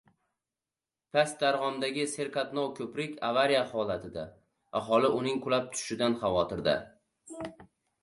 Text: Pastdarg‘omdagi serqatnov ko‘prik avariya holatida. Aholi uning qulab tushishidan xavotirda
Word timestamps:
Pastdarg‘omdagi 1.17 2.05
serqatnov 2.13 2.71
ko‘prik 2.81 3.15
avariya 3.29 3.61
holatida. 3.75 4.27
Aholi 4.83 5.15
uning 5.23 5.41
qulab 5.47 5.73
tushishidan 5.73 6.21
xavotirda 6.27 6.79